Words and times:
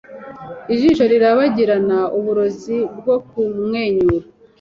Ijisho 0.73 1.03
rirabagirana 1.11 1.99
uburozi 2.17 2.77
bwo 2.97 3.15
kumwenyura 3.29 4.25